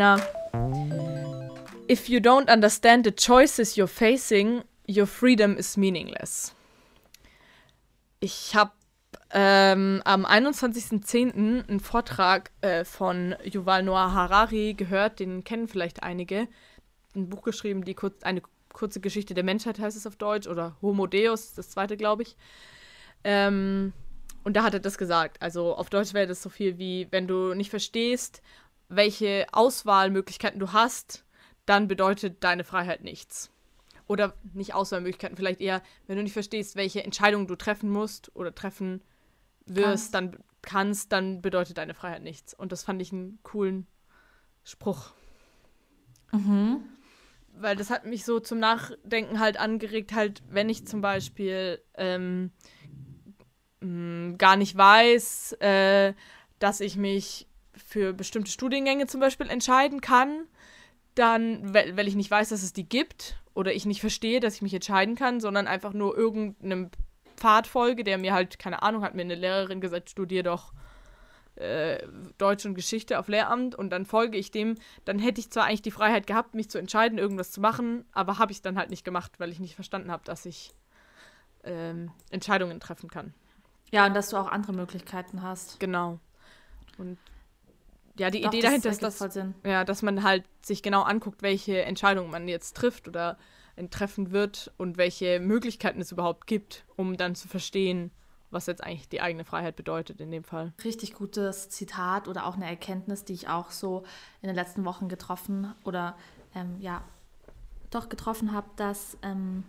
[0.00, 0.18] Lena.
[1.88, 6.54] If you don't understand the choices you're facing, your freedom is meaningless.
[8.20, 8.72] Ich habe
[9.32, 11.68] ähm, am 21.10.
[11.68, 16.48] einen Vortrag äh, von Yuval Noah Harari gehört, den kennen vielleicht einige.
[17.14, 20.76] Ein Buch geschrieben, die kurz, eine kurze Geschichte der Menschheit heißt es auf Deutsch, oder
[20.82, 22.36] Homo Deus, das zweite, glaube ich.
[23.22, 23.92] Ähm,
[24.42, 25.40] und da hat er das gesagt.
[25.40, 28.42] Also auf Deutsch wäre das so viel wie, wenn du nicht verstehst,
[28.88, 31.24] welche Auswahlmöglichkeiten du hast,
[31.66, 33.50] dann bedeutet deine Freiheit nichts.
[34.08, 38.52] Oder nicht Auswahlmöglichkeiten, vielleicht eher, wenn du nicht verstehst, welche Entscheidungen du treffen musst oder
[38.52, 39.02] treffen
[39.66, 40.14] wirst, Kannst.
[40.14, 42.54] dann kannst, dann bedeutet deine Freiheit nichts.
[42.54, 43.86] Und das fand ich einen coolen
[44.64, 45.12] Spruch.
[46.32, 46.82] Mhm.
[47.54, 52.52] Weil das hat mich so zum Nachdenken halt angeregt, halt, wenn ich zum Beispiel ähm,
[53.80, 56.14] mh, gar nicht weiß, äh,
[56.58, 60.46] dass ich mich für bestimmte Studiengänge zum Beispiel entscheiden kann,
[61.14, 64.56] dann, weil, weil ich nicht weiß, dass es die gibt oder ich nicht verstehe, dass
[64.56, 66.90] ich mich entscheiden kann, sondern einfach nur irgendeinem
[67.40, 70.72] Pfad folge, der mir halt, keine Ahnung, hat mir eine Lehrerin gesagt, studier doch
[71.56, 72.06] äh,
[72.38, 75.82] Deutsch und Geschichte auf Lehramt und dann folge ich dem, dann hätte ich zwar eigentlich
[75.82, 79.04] die Freiheit gehabt, mich zu entscheiden, irgendwas zu machen, aber habe ich dann halt nicht
[79.04, 80.72] gemacht, weil ich nicht verstanden habe, dass ich
[81.64, 83.34] ähm, Entscheidungen treffen kann.
[83.90, 85.80] Ja, und dass du auch andere Möglichkeiten hast.
[85.80, 86.20] Genau.
[86.98, 87.18] Und
[88.18, 89.18] ja, die Doch, Idee dahinter ist, dass,
[89.64, 93.38] ja, dass man halt sich genau anguckt, welche Entscheidungen man jetzt trifft oder
[93.88, 98.10] treffen wird und welche Möglichkeiten es überhaupt gibt, um dann zu verstehen,
[98.50, 100.72] was jetzt eigentlich die eigene Freiheit bedeutet in dem Fall.
[100.84, 104.02] Richtig gutes Zitat oder auch eine Erkenntnis, die ich auch so
[104.42, 106.16] in den letzten Wochen getroffen oder
[106.54, 107.02] ähm, ja,
[107.90, 109.64] doch getroffen habe, dass, ähm,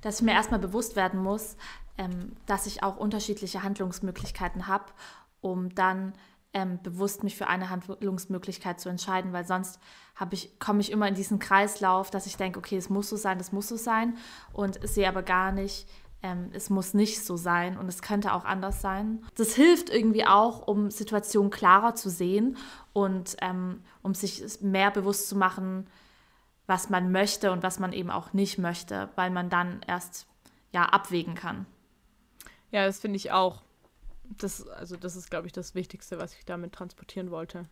[0.00, 1.56] dass ich mir erstmal bewusst werden muss,
[1.96, 4.86] ähm, dass ich auch unterschiedliche Handlungsmöglichkeiten habe,
[5.40, 6.12] um dann
[6.54, 9.78] ähm, bewusst mich für eine Handlungsmöglichkeit zu entscheiden, weil sonst
[10.30, 13.38] ich, komme ich immer in diesen Kreislauf, dass ich denke, okay, es muss so sein,
[13.38, 14.16] es muss so sein
[14.52, 15.88] und sehe aber gar nicht,
[16.22, 19.24] ähm, es muss nicht so sein und es könnte auch anders sein.
[19.36, 22.56] Das hilft irgendwie auch, um Situationen klarer zu sehen
[22.92, 25.86] und ähm, um sich mehr bewusst zu machen,
[26.66, 30.26] was man möchte und was man eben auch nicht möchte, weil man dann erst
[30.72, 31.66] ja abwägen kann.
[32.70, 33.62] Ja, das finde ich auch.
[34.36, 37.64] Das, also das ist, glaube ich, das Wichtigste, was ich damit transportieren wollte.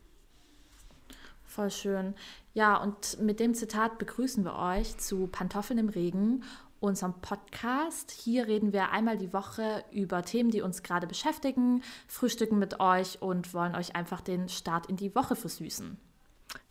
[1.45, 2.15] Voll schön.
[2.55, 6.43] Ja, und mit dem Zitat begrüßen wir euch zu Pantoffeln im Regen,
[6.81, 8.11] unserem Podcast.
[8.11, 13.23] Hier reden wir einmal die Woche über Themen, die uns gerade beschäftigen, frühstücken mit euch
[13.23, 15.97] und wollen euch einfach den Start in die Woche versüßen.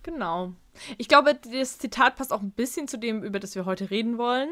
[0.03, 0.53] Genau.
[0.97, 4.17] Ich glaube, das Zitat passt auch ein bisschen zu dem, über das wir heute reden
[4.17, 4.49] wollen.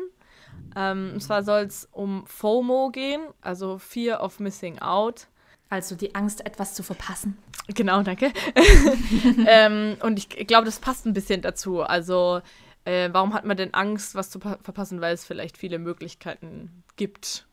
[0.75, 5.27] Ähm, und zwar soll es um FOMO gehen, also Fear of Missing Out.
[5.69, 7.37] Also die Angst, etwas zu verpassen.
[7.67, 8.31] Genau, danke.
[9.47, 11.81] ähm, und ich, glaube, das passt ein bisschen dazu.
[11.81, 12.41] Also,
[12.85, 15.01] äh, warum hat man denn Angst, was zu pa- verpassen?
[15.01, 17.47] Weil es vielleicht viele Möglichkeiten gibt.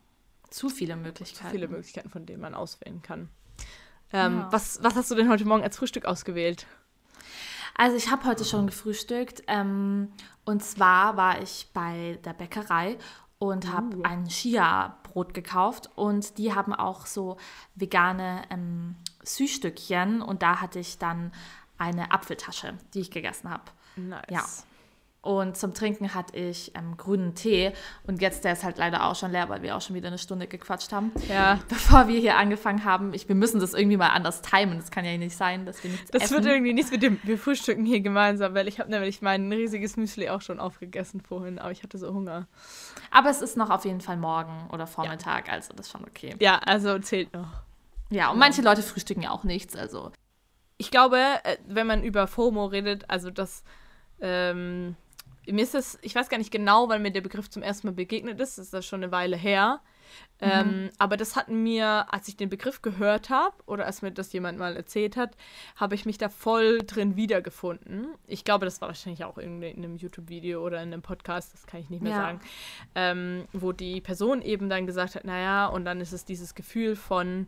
[0.50, 1.50] Zu viele Zu Möglichkeiten.
[1.50, 3.28] viele Möglichkeiten, von denen man auswählen kann.
[4.12, 4.48] Ähm, Ja.
[4.50, 6.66] was, was hast du denn heute Morgen als Frühstück ausgewählt?
[7.76, 9.42] Also ich habe heute schon gefrühstückt.
[9.46, 10.12] Ähm,
[10.44, 12.98] und zwar war ich bei der Bäckerei
[13.38, 14.02] und habe Uh.
[14.02, 15.90] ein Chia-Brot gekauft.
[15.94, 17.36] Und die haben auch so
[17.74, 20.22] vegane ähm, Süßstückchen.
[20.22, 21.32] Und da hatte ich dann
[21.78, 23.64] eine Apfeltasche, die ich gegessen habe.
[23.96, 24.24] Nice.
[24.28, 24.44] Ja.
[25.22, 27.72] Und zum Trinken hatte ich ähm, grünen Tee.
[28.06, 30.16] Und jetzt, der ist halt leider auch schon leer, weil wir auch schon wieder eine
[30.16, 31.12] Stunde gequatscht haben.
[31.28, 31.58] Ja.
[31.68, 34.78] Bevor wir hier angefangen haben, ich, wir müssen das irgendwie mal anders timen.
[34.78, 36.36] Das kann ja nicht sein, dass wir nichts Das essen.
[36.36, 39.98] wird irgendwie nichts mit dem, wir frühstücken hier gemeinsam, weil ich habe nämlich mein riesiges
[39.98, 42.46] Müsli auch schon aufgegessen vorhin, aber ich hatte so Hunger.
[43.10, 46.34] Aber es ist noch auf jeden Fall morgen oder Vormittag, also das ist schon okay.
[46.40, 47.48] Ja, also zählt noch.
[48.08, 50.12] Ja, und manche Leute frühstücken ja auch nichts, also.
[50.78, 53.62] Ich glaube, äh, wenn man über FOMO redet, also das,
[54.22, 54.96] ähm,
[55.46, 57.94] mir ist das, ich weiß gar nicht genau, wann mir der Begriff zum ersten Mal
[57.94, 59.80] begegnet ist, das ist das schon eine Weile her.
[60.42, 64.32] Ähm, aber das hat mir, als ich den Begriff gehört habe oder als mir das
[64.32, 65.36] jemand mal erzählt hat,
[65.76, 68.06] habe ich mich da voll drin wiedergefunden.
[68.26, 71.66] Ich glaube, das war wahrscheinlich auch irgendwie in einem YouTube-Video oder in einem Podcast, das
[71.66, 72.16] kann ich nicht mehr Ja.
[72.18, 72.40] sagen,
[72.94, 76.96] ähm, wo die Person eben dann gesagt hat, naja, und dann ist es dieses Gefühl
[76.96, 77.46] von,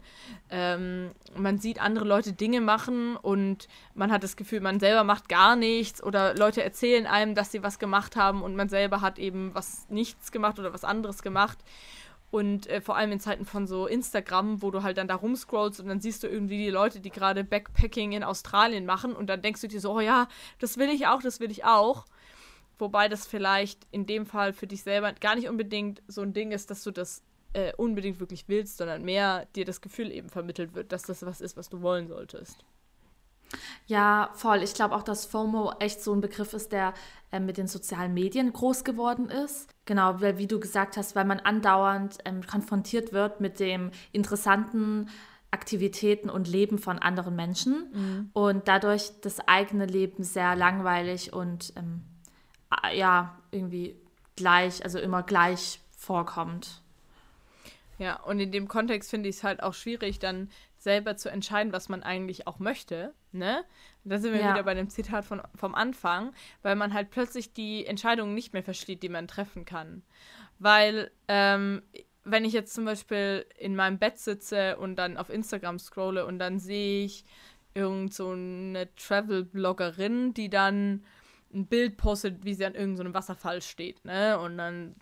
[0.50, 5.30] ähm, man sieht andere Leute Dinge machen und man hat das Gefühl, man selber macht
[5.30, 9.18] gar nichts oder Leute erzählen einem, dass sie was gemacht haben und man selber hat
[9.18, 11.58] eben was nichts gemacht oder was anderes gemacht.
[12.32, 15.80] Und äh, vor allem in Zeiten von so Instagram, wo du halt dann da rumscrollst
[15.80, 19.42] und dann siehst du irgendwie die Leute, die gerade Backpacking in Australien machen und dann
[19.42, 20.26] denkst du dir so, oh ja,
[20.58, 22.06] das will ich auch, das will ich auch.
[22.78, 26.52] Wobei das vielleicht in dem Fall für dich selber gar nicht unbedingt so ein Ding
[26.52, 30.74] ist, dass du das äh, unbedingt wirklich willst, sondern mehr dir das Gefühl eben vermittelt
[30.74, 32.64] wird, dass das was ist, was du wollen solltest.
[33.86, 34.62] Ja, voll.
[34.62, 36.94] Ich glaube auch, dass FOMO echt so ein Begriff ist, der
[37.30, 39.71] äh, mit den sozialen Medien groß geworden ist.
[39.84, 45.08] Genau, weil wie du gesagt hast, weil man andauernd ähm, konfrontiert wird mit dem interessanten
[45.50, 48.30] Aktivitäten und Leben von anderen Menschen mhm.
[48.32, 52.02] und dadurch das eigene Leben sehr langweilig und ähm,
[52.94, 53.96] ja, irgendwie
[54.36, 56.80] gleich, also immer gleich vorkommt.
[57.98, 60.48] Ja, und in dem Kontext finde ich es halt auch schwierig, dann
[60.82, 63.14] selber zu entscheiden, was man eigentlich auch möchte.
[63.32, 63.64] Ne?
[64.04, 64.52] Da sind wir ja.
[64.52, 66.32] wieder bei dem Zitat von, vom Anfang,
[66.62, 70.02] weil man halt plötzlich die Entscheidungen nicht mehr versteht, die man treffen kann.
[70.58, 71.82] Weil, ähm,
[72.24, 76.38] wenn ich jetzt zum Beispiel in meinem Bett sitze und dann auf Instagram scrolle und
[76.38, 77.24] dann sehe ich
[77.74, 81.04] irgend so eine Travel-Bloggerin, die dann
[81.54, 84.38] ein Bild postet, wie sie an irgendeinem so Wasserfall steht, ne?
[84.38, 84.94] Und dann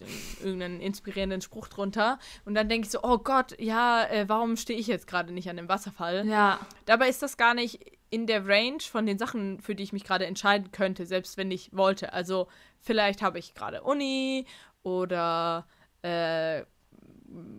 [0.43, 2.19] irgendeinen inspirierenden Spruch drunter.
[2.45, 5.49] Und dann denke ich so, oh Gott, ja, äh, warum stehe ich jetzt gerade nicht
[5.49, 6.27] an dem Wasserfall?
[6.27, 6.61] Ja.
[6.87, 7.81] Dabei ist das gar nicht
[8.11, 11.51] in der Range von den Sachen, für die ich mich gerade entscheiden könnte, selbst wenn
[11.51, 12.13] ich wollte.
[12.13, 12.49] Also
[12.81, 14.47] vielleicht habe ich gerade Uni
[14.83, 15.67] oder
[16.03, 16.65] äh,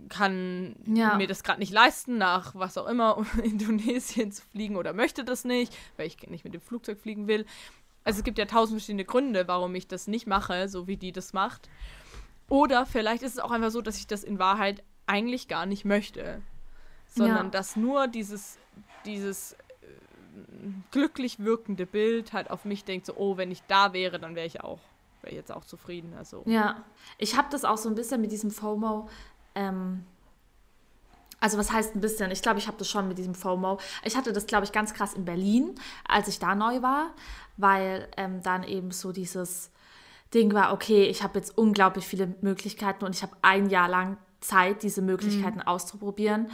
[0.10, 1.16] kann ja.
[1.16, 5.46] mir das gerade nicht leisten, nach was auch immer Indonesien zu fliegen oder möchte das
[5.46, 7.46] nicht, weil ich nicht mit dem Flugzeug fliegen will.
[8.04, 11.12] Also es gibt ja tausend verschiedene Gründe, warum ich das nicht mache, so wie die
[11.12, 11.70] das macht.
[12.50, 15.86] Oder vielleicht ist es auch einfach so, dass ich das in Wahrheit eigentlich gar nicht
[15.86, 16.42] möchte.
[17.08, 17.52] Sondern ja.
[17.52, 18.58] dass nur dieses,
[19.06, 19.56] dieses äh,
[20.92, 24.48] glücklich wirkende Bild halt auf mich denkt, so, oh, wenn ich da wäre, dann wäre
[24.48, 24.80] ich auch,
[25.22, 26.14] wäre jetzt auch zufrieden.
[26.18, 26.44] Also.
[26.46, 26.84] Ja,
[27.18, 29.10] ich habe das auch so ein bisschen mit diesem FOMO.
[29.56, 30.06] Ähm,
[31.42, 32.32] also was heißt ein bisschen?
[32.32, 33.80] Ich glaube, ich habe das schon mit diesem FOMO.
[34.06, 35.76] Ich hatte das, glaube ich, ganz krass in Berlin,
[36.08, 37.12] als ich da neu war
[37.62, 39.72] weil ähm, dann eben so dieses
[40.34, 44.18] Ding war, okay, ich habe jetzt unglaublich viele Möglichkeiten und ich habe ein Jahr lang
[44.40, 45.68] Zeit, diese Möglichkeiten mhm.
[45.68, 46.50] auszuprobieren.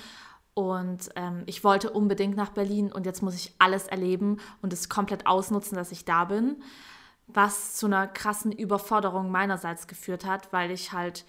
[0.53, 4.89] Und ähm, ich wollte unbedingt nach Berlin und jetzt muss ich alles erleben und es
[4.89, 6.57] komplett ausnutzen, dass ich da bin.
[7.27, 11.25] Was zu einer krassen Überforderung meinerseits geführt hat, weil ich halt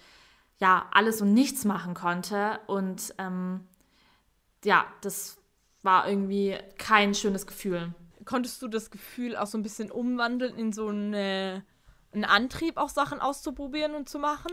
[0.59, 2.59] ja alles und nichts machen konnte.
[2.67, 3.67] Und ähm,
[4.63, 5.37] ja, das
[5.83, 7.93] war irgendwie kein schönes Gefühl
[8.29, 11.65] konntest du das Gefühl auch so ein bisschen umwandeln in so eine,
[12.13, 14.51] einen Antrieb, auch Sachen auszuprobieren und zu machen?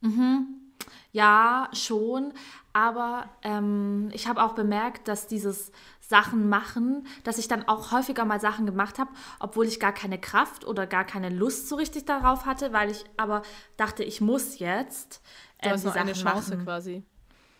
[0.00, 0.67] Mhm.
[1.12, 2.32] Ja, schon.
[2.72, 8.24] Aber ähm, ich habe auch bemerkt, dass dieses Sachen machen, dass ich dann auch häufiger
[8.24, 9.10] mal Sachen gemacht habe,
[9.40, 13.04] obwohl ich gar keine Kraft oder gar keine Lust so richtig darauf hatte, weil ich
[13.16, 13.42] aber
[13.76, 15.22] dachte, ich muss jetzt.
[15.60, 16.64] Ähm, du hast noch eine Chance machen.
[16.64, 17.02] quasi.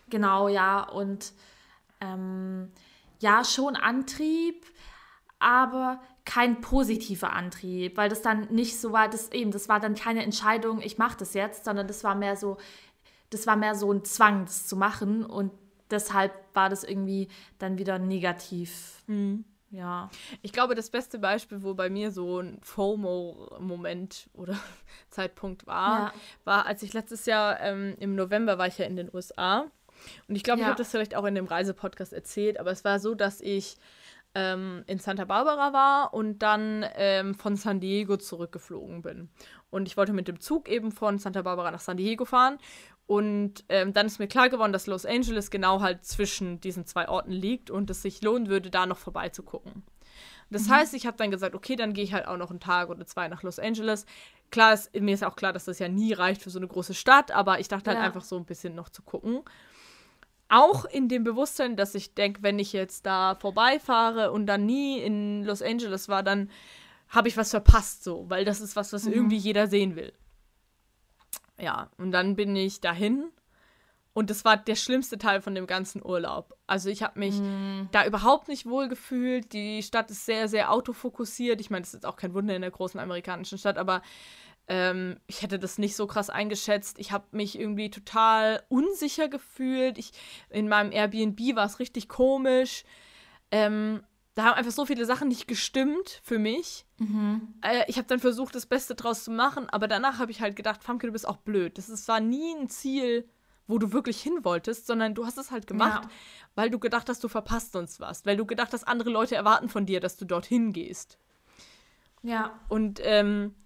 [0.09, 0.89] Genau, ja.
[0.89, 1.33] Und
[2.01, 2.71] ähm,
[3.21, 4.65] ja, schon Antrieb
[5.39, 9.95] aber kein positiver Antrieb, weil das dann nicht so war, das eben, das war dann
[9.95, 12.59] keine Entscheidung, ich mache das jetzt, sondern das war mehr so,
[13.31, 15.53] das war mehr so ein Zwang, das zu machen und
[15.91, 17.29] deshalb war das irgendwie
[17.59, 19.03] dann wieder negativ.
[19.07, 19.45] Mhm.
[19.71, 20.09] Ja.
[20.41, 24.57] Ich glaube, das beste Beispiel, wo bei mir so ein FOMO-Moment oder
[25.11, 26.13] Zeitpunkt war, ja.
[26.45, 29.67] war, als ich letztes Jahr ähm, im November war ich ja in den USA.
[30.27, 30.67] Und ich glaube, ja.
[30.67, 33.77] ich habe das vielleicht auch in dem Reisepodcast erzählt, aber es war so, dass ich
[34.35, 39.29] ähm, in Santa Barbara war und dann ähm, von San Diego zurückgeflogen bin.
[39.71, 42.59] Und ich wollte mit dem Zug eben von Santa Barbara nach San Diego fahren.
[43.09, 47.09] Und ähm, dann ist mir klar geworden, dass Los Angeles genau halt zwischen diesen zwei
[47.09, 49.83] Orten liegt und es sich lohnen würde, da noch vorbeizugucken.
[50.51, 50.73] Das mhm.
[50.73, 53.07] heißt, ich habe dann gesagt, okay, dann gehe ich halt auch noch einen Tag oder
[53.07, 54.05] zwei nach Los Angeles.
[54.51, 56.93] Klar, ist, mir ist auch klar, dass das ja nie reicht für so eine große
[56.93, 59.41] Stadt, aber ich dachte halt einfach so ein bisschen noch zu gucken.
[60.51, 65.01] Auch in dem Bewusstsein, dass ich denke, wenn ich jetzt da vorbeifahre und dann nie
[65.01, 66.51] in Los Angeles war, dann
[67.09, 69.15] habe ich was verpasst, so, weil das ist was, was mhm.
[69.15, 70.13] irgendwie jeder sehen will.
[71.61, 73.31] Ja, und dann bin ich dahin
[74.19, 76.57] und das war der schlimmste Teil von dem ganzen Urlaub.
[76.67, 77.89] Also ich habe mich mhm.
[77.93, 79.53] da überhaupt nicht wohl gefühlt.
[79.53, 81.61] Die Stadt ist sehr, sehr autofokussiert.
[81.61, 84.03] Ich meine, das ist auch kein Wunder in der großen amerikanischen Stadt, aber
[84.67, 86.99] ähm, ich hätte das nicht so krass eingeschätzt.
[86.99, 89.99] Ich habe mich irgendwie total unsicher gefühlt.
[89.99, 90.11] Ich,
[90.51, 92.83] in meinem Airbnb war es richtig komisch.
[93.53, 94.03] Ähm,
[94.39, 96.87] da haben einfach so viele Sachen nicht gestimmt für mich.
[96.99, 97.55] Mhm.
[97.61, 100.55] Äh, ich habe dann versucht, das Beste draus zu machen, aber danach habe ich halt
[100.55, 101.77] gedacht, Famke, du bist auch blöd.
[101.77, 103.29] Das ist, war nie ein Ziel,
[103.67, 106.11] wo du wirklich hin wolltest, sondern du hast es halt gemacht, ja.
[106.55, 109.69] weil du gedacht hast, du verpasst uns was, weil du gedacht hast, andere Leute erwarten
[109.69, 111.19] von dir, dass du dorthin gehst.
[112.23, 112.61] Ja.
[112.69, 113.57] Und ähm,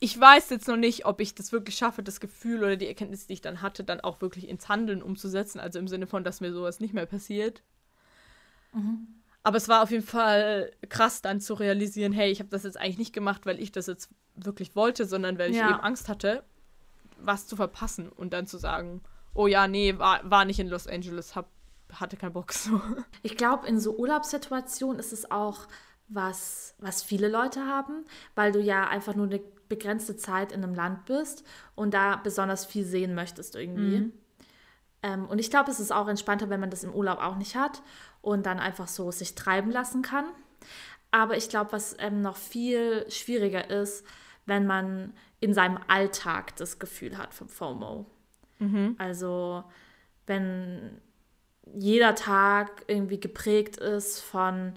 [0.00, 3.28] ich weiß jetzt noch nicht, ob ich das wirklich schaffe, das Gefühl oder die Erkenntnis,
[3.28, 5.60] die ich dann hatte, dann auch wirklich ins Handeln umzusetzen.
[5.60, 7.62] Also im Sinne von, dass mir sowas nicht mehr passiert.
[8.72, 9.17] Mhm.
[9.42, 12.78] Aber es war auf jeden Fall krass, dann zu realisieren, hey, ich habe das jetzt
[12.78, 15.70] eigentlich nicht gemacht, weil ich das jetzt wirklich wollte, sondern weil ich ja.
[15.70, 16.44] eben Angst hatte,
[17.18, 19.02] was zu verpassen und dann zu sagen,
[19.34, 21.48] oh ja, nee, war, war nicht in Los Angeles, hab,
[21.92, 22.80] hatte keinen Bock so.
[23.22, 25.66] Ich glaube, in so Urlaubssituationen ist es auch
[26.08, 28.04] was, was viele Leute haben,
[28.34, 32.64] weil du ja einfach nur eine begrenzte Zeit in einem Land bist und da besonders
[32.64, 33.98] viel sehen möchtest irgendwie.
[33.98, 34.12] Mhm.
[35.02, 37.56] Ähm, und ich glaube, es ist auch entspannter, wenn man das im Urlaub auch nicht
[37.56, 37.82] hat
[38.20, 40.26] und dann einfach so sich treiben lassen kann.
[41.10, 44.04] Aber ich glaube, was ähm, noch viel schwieriger ist,
[44.46, 48.06] wenn man in seinem Alltag das Gefühl hat vom FOMO.
[48.58, 48.96] Mhm.
[48.98, 49.64] Also
[50.26, 51.00] wenn
[51.74, 54.74] jeder Tag irgendwie geprägt ist von,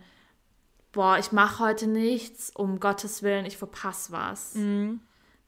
[0.91, 4.55] boah, ich mache heute nichts, um Gottes Willen, ich verpasse was.
[4.55, 5.01] Mhm.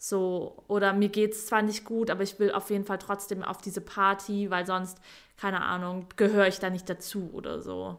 [0.06, 3.42] So, oder mir geht es zwar nicht gut, aber ich will auf jeden Fall trotzdem
[3.42, 4.98] auf diese Party, weil sonst,
[5.38, 7.98] keine Ahnung, gehöre ich da nicht dazu oder so.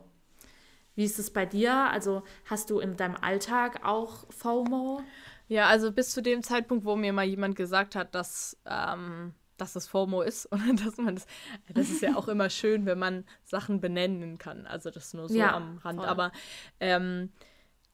[0.96, 1.72] Wie ist es bei dir?
[1.74, 5.00] Also hast du in deinem Alltag auch FOMO?
[5.48, 9.72] Ja, also bis zu dem Zeitpunkt, wo mir mal jemand gesagt hat, dass, ähm, dass
[9.72, 11.26] das FOMO ist und dass man das,
[11.72, 14.66] das ist ja auch immer schön, wenn man Sachen benennen kann.
[14.66, 16.00] Also das nur so ja, am Rand.
[16.00, 16.08] Voll.
[16.08, 16.32] Aber
[16.80, 17.30] ähm,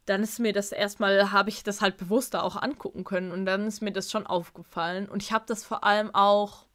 [0.07, 3.67] dann ist mir das erstmal, habe ich das halt bewusster auch angucken können und dann
[3.67, 5.09] ist mir das schon aufgefallen.
[5.09, 6.67] Und ich habe das vor allem auch,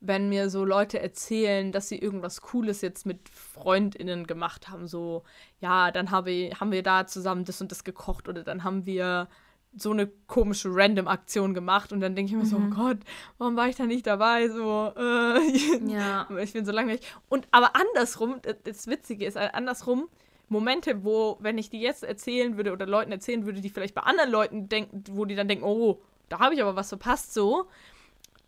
[0.00, 5.22] wenn mir so Leute erzählen, dass sie irgendwas Cooles jetzt mit FreundInnen gemacht haben, so,
[5.60, 9.28] ja, dann habe, haben wir da zusammen das und das gekocht oder dann haben wir
[9.74, 12.48] so eine komische Random-Aktion gemacht und dann denke ich mir mhm.
[12.48, 12.98] so, oh Gott,
[13.38, 14.48] warum war ich da nicht dabei?
[14.48, 16.28] So, äh, ja.
[16.38, 17.00] ich bin so langweilig.
[17.28, 20.08] Und aber andersrum, das Witzige ist, andersrum,
[20.52, 24.02] Momente, wo, wenn ich die jetzt erzählen würde oder Leuten erzählen würde, die vielleicht bei
[24.02, 27.66] anderen Leuten denken, wo die dann denken, oh, da habe ich aber was verpasst, so,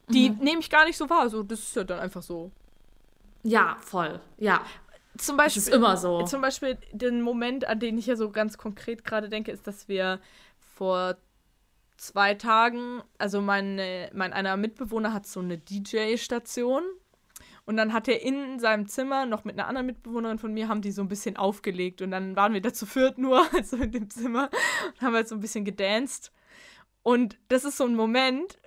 [0.09, 0.39] die mhm.
[0.39, 1.29] nehme ich gar nicht so wahr.
[1.29, 2.51] So, das ist ja dann einfach so.
[3.43, 4.21] Ja, voll.
[4.39, 4.63] Ja.
[5.17, 6.23] Zum Beispiel, das ist immer so.
[6.23, 9.89] Zum Beispiel den Moment, an den ich ja so ganz konkret gerade denke, ist, dass
[9.89, 10.21] wir
[10.59, 11.17] vor
[11.97, 16.83] zwei Tagen, also meine, mein einer Mitbewohner hat so eine DJ-Station
[17.67, 20.83] und dann hat er in seinem Zimmer noch mit einer anderen Mitbewohnerin von mir, haben
[20.83, 22.03] die so ein bisschen aufgelegt.
[22.03, 24.51] Und dann waren wir da zu viert nur, also in dem Zimmer,
[24.95, 26.31] und haben halt so ein bisschen gedanced.
[27.03, 28.59] Und das ist so ein Moment,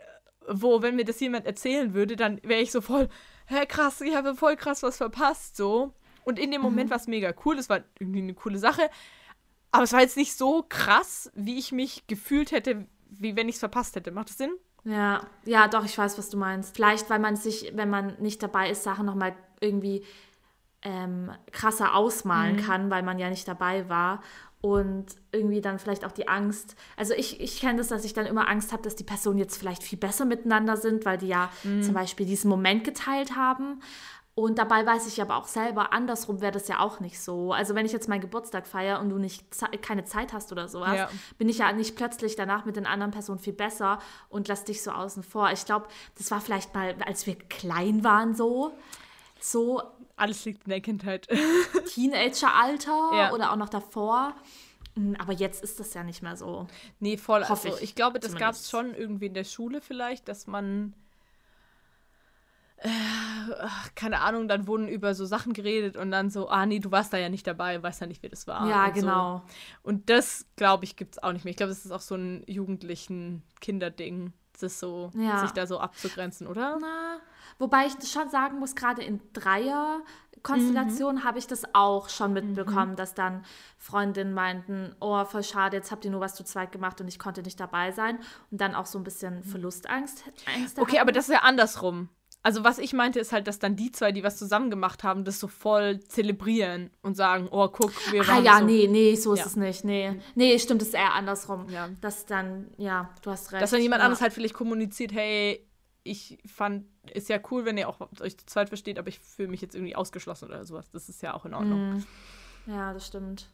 [0.48, 3.08] wo, wenn mir das jemand erzählen würde, dann wäre ich so voll,
[3.48, 5.94] hä, krass, ich habe voll krass was verpasst, so.
[6.24, 6.92] Und in dem Moment mhm.
[6.92, 8.90] war es mega cool, es war irgendwie eine coole Sache.
[9.72, 13.56] Aber es war jetzt nicht so krass, wie ich mich gefühlt hätte, wie wenn ich
[13.56, 14.12] es verpasst hätte.
[14.12, 14.52] Macht das Sinn?
[14.88, 16.74] Ja, ja, doch, ich weiß, was du meinst.
[16.74, 20.06] Vielleicht, weil man sich, wenn man nicht dabei ist, Sachen nochmal irgendwie
[20.82, 22.62] ähm, krasser ausmalen mhm.
[22.62, 24.22] kann, weil man ja nicht dabei war.
[24.62, 26.76] Und irgendwie dann vielleicht auch die Angst.
[26.96, 29.58] Also ich, ich kenne das, dass ich dann immer Angst habe, dass die Personen jetzt
[29.58, 31.84] vielleicht viel besser miteinander sind, weil die ja mhm.
[31.84, 33.82] zum Beispiel diesen Moment geteilt haben.
[34.38, 37.54] Und dabei weiß ich aber auch selber, andersrum wäre das ja auch nicht so.
[37.54, 39.44] Also wenn ich jetzt meinen Geburtstag feiere und du nicht
[39.82, 41.10] keine Zeit hast oder sowas, ja.
[41.40, 43.98] bin ich ja nicht plötzlich danach mit den anderen Personen viel besser
[44.30, 45.52] und lass dich so außen vor.
[45.54, 45.88] Ich glaube,
[46.20, 48.74] das war vielleicht mal, als wir klein waren so.
[49.40, 49.82] So.
[50.16, 51.28] Alles liegt in der Kindheit.
[51.96, 53.34] Teenageralter ja.
[53.34, 54.36] oder auch noch davor.
[54.94, 56.68] Hm, aber jetzt ist das ja nicht mehr so.
[57.00, 57.42] Nee, voll.
[57.50, 60.46] Hoffe also, ich, ich glaube, das gab es schon irgendwie in der Schule vielleicht, dass
[60.46, 60.94] man
[62.78, 62.90] äh,
[63.96, 67.12] keine Ahnung, dann wurden über so Sachen geredet und dann so, ah nee, du warst
[67.12, 68.70] da ja nicht dabei, weißt ja nicht, wie das war.
[68.70, 69.38] Ja, und genau.
[69.38, 69.90] So.
[69.90, 71.52] Und das, glaube ich, gibt es auch nicht mehr.
[71.52, 75.40] Ich glaube, das ist auch so ein jugendlichen Kinderding, das so, ja.
[75.40, 76.78] sich da so abzugrenzen, oder?
[76.80, 77.20] Na,
[77.58, 80.02] wobei ich schon sagen muss, gerade in Dreier
[80.44, 81.24] Konstellation mhm.
[81.24, 82.96] habe ich das auch schon mitbekommen, mhm.
[82.96, 83.44] dass dann
[83.78, 87.20] Freundinnen meinten, oh, voll schade, jetzt habt ihr nur was zu zweit gemacht und ich
[87.20, 88.20] konnte nicht dabei sein.
[88.52, 90.24] Und dann auch so ein bisschen Verlustangst.
[90.46, 91.02] Ängste okay, hatten.
[91.02, 92.10] aber das ist ja andersrum.
[92.48, 95.26] Also was ich meinte, ist halt, dass dann die zwei, die was zusammen gemacht haben,
[95.26, 98.66] das so voll zelebrieren und sagen, oh, guck, wir ah, waren Ah ja, so.
[98.66, 99.46] nee, nee, so ist ja.
[99.48, 99.84] es nicht.
[99.84, 100.22] Nee.
[100.34, 101.68] Nee, stimmt, es ist eher andersrum.
[101.68, 101.90] Ja.
[102.00, 103.62] Dass dann, ja, du hast recht.
[103.62, 104.06] Dass dann jemand ja.
[104.06, 105.68] anderes halt vielleicht kommuniziert, hey,
[106.04, 109.50] ich fand, ist ja cool, wenn ihr auch euch zu zweit versteht, aber ich fühle
[109.50, 110.90] mich jetzt irgendwie ausgeschlossen oder sowas.
[110.90, 111.98] Das ist ja auch in Ordnung.
[111.98, 112.06] Mm.
[112.68, 113.50] Ja, das stimmt.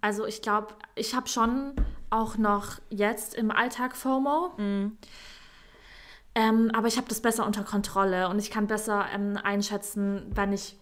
[0.00, 1.76] Also ich glaube, ich habe schon
[2.10, 4.54] auch noch jetzt im Alltag FOMO.
[4.56, 4.98] Mm.
[6.34, 10.52] Ähm, aber ich habe das besser unter Kontrolle und ich kann besser ähm, einschätzen, wann
[10.52, 10.76] ich.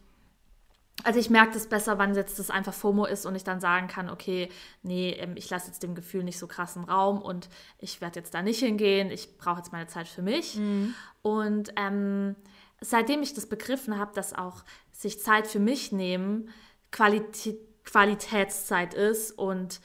[1.04, 3.86] Also ich merke das besser, wann jetzt das einfach FOMO ist und ich dann sagen
[3.86, 4.48] kann, okay,
[4.82, 8.34] nee, ähm, ich lasse jetzt dem Gefühl nicht so krassen Raum und ich werde jetzt
[8.34, 10.56] da nicht hingehen, ich brauche jetzt meine Zeit für mich.
[10.56, 10.94] Mhm.
[11.22, 12.34] Und ähm,
[12.80, 16.50] seitdem ich das begriffen habe, dass auch sich Zeit für mich nehmen
[16.90, 19.80] Qualität, Qualitätszeit ist und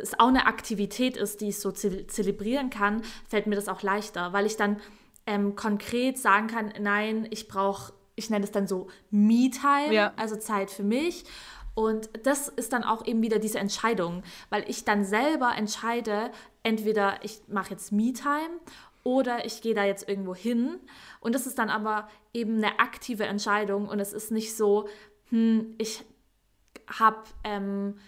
[0.00, 3.82] das auch eine Aktivität ist, die ich so ze zelebrieren kann, fällt mir das auch
[3.82, 4.80] leichter, weil ich dann
[5.26, 10.12] ähm, konkret sagen kann, nein, ich brauche, ich nenne es dann so Me-Time, ja.
[10.16, 11.24] also Zeit für mich.
[11.74, 16.30] Und das ist dann auch eben wieder diese Entscheidung, weil ich dann selber entscheide,
[16.62, 18.60] entweder ich mache jetzt Me-Time
[19.04, 20.78] oder ich gehe da jetzt irgendwo hin.
[21.20, 24.88] Und das ist dann aber eben eine aktive Entscheidung und es ist nicht so,
[25.30, 26.04] hm, ich
[26.98, 27.98] habe, ähm,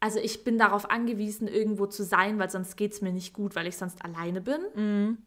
[0.00, 3.56] also ich bin darauf angewiesen, irgendwo zu sein, weil sonst geht es mir nicht gut,
[3.56, 4.60] weil ich sonst alleine bin.
[4.74, 5.18] Mhm.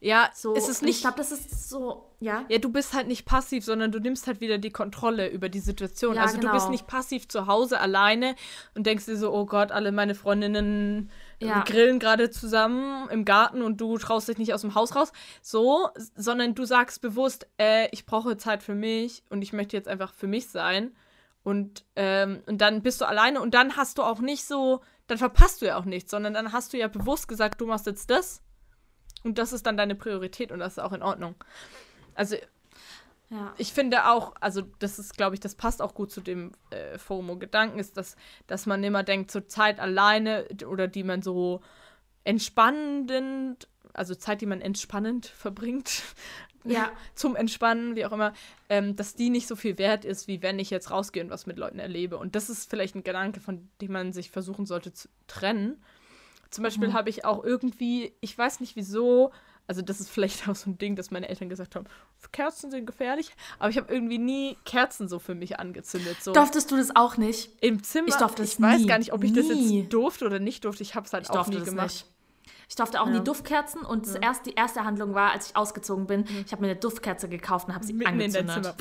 [0.00, 0.96] Ja, so, es ist nicht.
[0.96, 2.44] Ich glaube, das ist so, ja.
[2.48, 5.60] Ja, du bist halt nicht passiv, sondern du nimmst halt wieder die Kontrolle über die
[5.60, 6.16] Situation.
[6.16, 6.48] Ja, also genau.
[6.48, 6.72] du bist genau.
[6.72, 8.34] nicht passiv zu Hause alleine
[8.74, 11.62] und denkst dir so, oh Gott, alle meine Freundinnen ja.
[11.62, 15.12] grillen gerade zusammen im Garten und du traust dich nicht aus dem Haus raus.
[15.40, 19.88] So, sondern du sagst bewusst, äh, ich brauche Zeit für mich und ich möchte jetzt
[19.88, 20.92] einfach für mich sein.
[21.42, 25.18] Und, ähm, und dann bist du alleine und dann hast du auch nicht so, dann
[25.18, 28.10] verpasst du ja auch nichts, sondern dann hast du ja bewusst gesagt, du machst jetzt
[28.10, 28.42] das
[29.24, 31.34] und das ist dann deine Priorität und das ist auch in Ordnung.
[32.14, 32.36] Also
[33.30, 33.54] ja.
[33.58, 36.98] ich finde auch, also das ist, glaube ich, das passt auch gut zu dem äh,
[36.98, 38.16] FOMO-Gedanken, ist, dass,
[38.46, 41.60] dass man immer denkt, zur Zeit alleine oder die man so
[42.24, 46.02] entspannend, also Zeit, die man entspannend verbringt,
[46.64, 46.90] ja.
[47.14, 48.32] zum Entspannen, wie auch immer,
[48.68, 51.46] ähm, dass die nicht so viel wert ist, wie wenn ich jetzt rausgehe und was
[51.46, 52.18] mit Leuten erlebe.
[52.18, 55.82] Und das ist vielleicht ein Gedanke, von dem man sich versuchen sollte zu trennen.
[56.50, 56.94] Zum Beispiel mhm.
[56.94, 59.30] habe ich auch irgendwie, ich weiß nicht wieso,
[59.66, 61.86] also das ist vielleicht auch so ein Ding, dass meine Eltern gesagt haben,
[62.32, 66.22] Kerzen sind gefährlich, aber ich habe irgendwie nie Kerzen so für mich angezündet.
[66.22, 66.32] So.
[66.32, 67.50] Durftest du das auch nicht?
[67.60, 68.08] Im Zimmer?
[68.08, 69.36] Ich durfte es Ich weiß gar nicht, ob ich nie.
[69.36, 70.82] das jetzt durfte oder nicht durfte.
[70.82, 71.86] Ich habe es halt ich auch nie gemacht.
[71.86, 72.06] Nicht.
[72.68, 73.14] Ich durfte auch ja.
[73.14, 74.20] nie Duftkerzen und ja.
[74.20, 76.44] erst, die erste Handlung war, als ich ausgezogen bin, mhm.
[76.46, 78.56] ich habe mir eine Duftkerze gekauft und habe sie Mitten angezündet.
[78.56, 78.76] In dein Zimmer.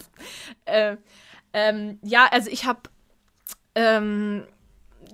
[0.65, 0.97] Äh,
[1.53, 2.81] ähm, ja, also ich habe
[3.75, 4.43] ähm,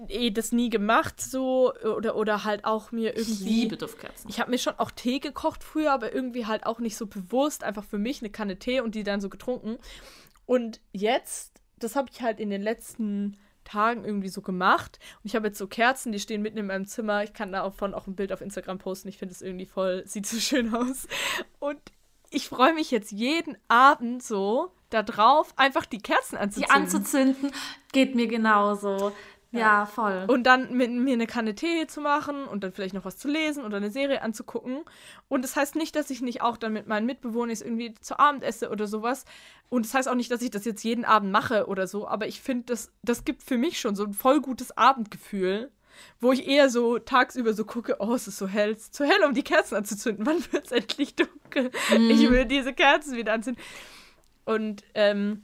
[0.10, 3.32] eh das nie gemacht so oder oder halt auch mir irgendwie.
[3.32, 4.30] Ich liebe Duftkerzen.
[4.30, 7.64] Ich habe mir schon auch Tee gekocht früher, aber irgendwie halt auch nicht so bewusst,
[7.64, 9.78] einfach für mich eine Kanne Tee und die dann so getrunken.
[10.46, 15.00] Und jetzt, das habe ich halt in den letzten Tagen irgendwie so gemacht.
[15.22, 17.24] Und ich habe jetzt so Kerzen, die stehen mitten in meinem Zimmer.
[17.24, 19.10] Ich kann davon auch ein Bild auf Instagram posten.
[19.10, 21.08] Ich finde es irgendwie voll, sieht so schön aus.
[21.60, 21.80] Und
[22.30, 26.70] ich freue mich jetzt jeden Abend so darauf, einfach die Kerzen anzuzünden.
[26.70, 27.51] Die anzuzünden
[27.92, 29.12] geht mir genauso.
[29.51, 30.25] Ja, voll.
[30.27, 33.27] Und dann mit mir eine Kanne Tee zu machen und dann vielleicht noch was zu
[33.27, 34.84] lesen oder eine Serie anzugucken.
[35.29, 38.44] Und das heißt nicht, dass ich nicht auch dann mit meinen Mitbewohnern irgendwie zu Abend
[38.44, 39.25] esse oder sowas.
[39.70, 42.08] Und das heißt auch nicht, dass ich das jetzt jeden Abend mache oder so.
[42.08, 45.72] Aber ich finde, das, das gibt für mich schon so ein voll gutes Abendgefühl.
[46.20, 49.05] Wo ich eher so tagsüber so gucke, oh, es ist so hell, es ist zu
[49.05, 50.25] hell, um die Kerzen anzuzünden.
[50.25, 51.72] Wann wird es endlich dunkel?
[51.98, 52.10] Mm.
[52.10, 53.64] Ich will diese Kerzen wieder anzünden.
[54.44, 55.44] Und ähm,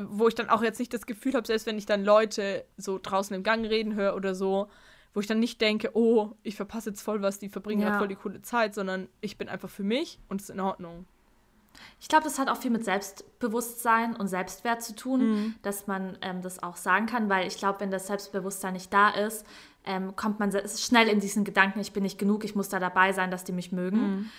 [0.00, 2.98] wo ich dann auch jetzt nicht das Gefühl habe, selbst wenn ich dann Leute so
[3.02, 4.68] draußen im Gang reden höre oder so,
[5.14, 7.98] wo ich dann nicht denke, oh, ich verpasse jetzt voll was, die verbringen ja.
[7.98, 11.06] voll die coole Zeit, sondern ich bin einfach für mich und es ist in Ordnung.
[12.00, 15.54] Ich glaube, das hat auch viel mit Selbstbewusstsein und Selbstwert zu tun, mhm.
[15.62, 19.10] dass man ähm, das auch sagen kann, weil ich glaube, wenn das Selbstbewusstsein nicht da
[19.10, 19.46] ist,
[19.84, 23.12] ähm, kommt man schnell in diesen Gedanken, ich bin nicht genug, ich muss da dabei
[23.12, 23.98] sein, dass die mich mögen.
[23.98, 24.30] Mhm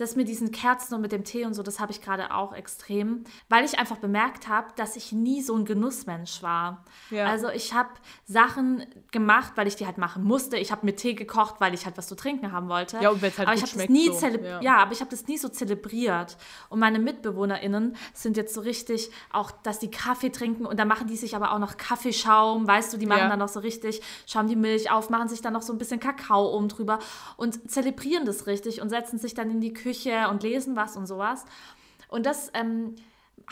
[0.00, 2.54] das mit diesen Kerzen und mit dem Tee und so, das habe ich gerade auch
[2.54, 6.84] extrem, weil ich einfach bemerkt habe, dass ich nie so ein Genussmensch war.
[7.10, 7.26] Ja.
[7.26, 7.90] Also ich habe
[8.24, 10.56] Sachen gemacht, weil ich die halt machen musste.
[10.56, 12.98] Ich habe mir Tee gekocht, weil ich halt was zu trinken haben wollte.
[13.00, 14.26] Ja, und wenn es halt aber ich habe das nie so.
[14.26, 14.62] ja.
[14.62, 14.76] ja.
[14.78, 16.38] aber ich habe das nie so zelebriert.
[16.70, 21.08] Und meine MitbewohnerInnen sind jetzt so richtig auch, dass die Kaffee trinken und da machen
[21.08, 23.28] die sich aber auch noch Kaffeeschaum, weißt du, die machen ja.
[23.28, 26.00] dann noch so richtig, schauen die Milch auf, machen sich dann noch so ein bisschen
[26.00, 27.00] Kakao oben drüber
[27.36, 30.96] und zelebrieren das richtig und setzen sich dann in die Küche Küche und lesen was
[30.96, 31.44] und sowas.
[32.08, 32.94] Und das ähm,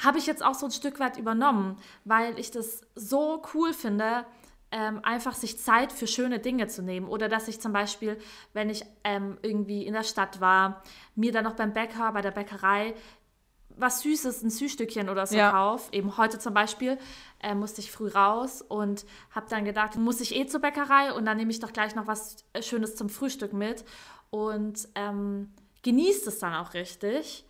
[0.02, 4.24] habe ich jetzt auch so ein Stück weit übernommen, weil ich das so cool finde,
[4.70, 7.08] ähm, einfach sich Zeit für schöne Dinge zu nehmen.
[7.08, 8.18] Oder dass ich zum Beispiel,
[8.52, 10.82] wenn ich ähm, irgendwie in der Stadt war,
[11.14, 12.94] mir dann noch beim Bäcker, bei der Bäckerei
[13.80, 15.52] was Süßes, ein Süßstückchen oder so ja.
[15.52, 15.88] kauf.
[15.92, 16.98] Eben heute zum Beispiel
[17.40, 21.24] äh, musste ich früh raus und habe dann gedacht, muss ich eh zur Bäckerei und
[21.24, 23.84] dann nehme ich doch gleich noch was Schönes zum Frühstück mit.
[24.30, 27.44] Und ähm, genießt es dann auch richtig